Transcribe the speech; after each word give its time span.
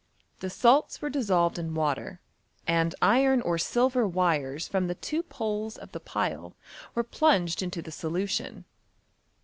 Tho 0.39 0.47
salts 0.47 0.99
were 0.99 1.11
dissolved 1.11 1.59
in 1.59 1.75
water, 1.75 2.19
and 2.65 2.95
iron 3.03 3.39
or 3.43 3.59
silver 3.59 4.07
wires 4.07 4.67
from 4.67 4.87
the 4.87 4.95
two 4.95 5.21
poles 5.21 5.77
of 5.77 5.91
the 5.91 5.99
pile 5.99 6.55
were 6.95 7.03
plunged 7.03 7.61
into 7.61 7.83
the 7.83 7.91
solution. 7.91 8.65